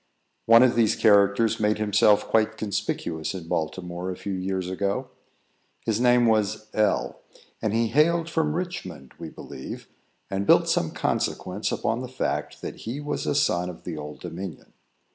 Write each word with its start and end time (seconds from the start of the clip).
One 0.47 0.63
of 0.63 0.73
these 0.75 0.95
characters 0.95 1.59
made 1.59 1.77
himself 1.77 2.25
quite 2.27 2.57
conspicuous, 2.57 3.35
in 3.35 3.47
Baltimore, 3.47 4.09
a 4.09 4.15
few 4.15 4.33
years 4.33 4.67
ago. 4.67 5.11
His 5.85 6.01
name 6.01 6.25
was 6.25 6.65
L, 6.73 7.19
and 7.61 7.71
he 7.71 7.89
hailed 7.89 8.27
from 8.27 8.55
Richmond, 8.55 9.11
we 9.19 9.29
believe, 9.29 9.87
and 10.27 10.47
built 10.47 10.67
some 10.67 10.89
consequence 10.89 11.71
upon 11.71 11.99
the 11.99 12.07
fact 12.07 12.63
that 12.63 12.77
he 12.77 12.99
was 12.99 13.27
a 13.27 13.35
son 13.35 13.69
of 13.69 13.83
the 13.83 13.95
Old 13.95 14.21
Dominion. 14.21 14.73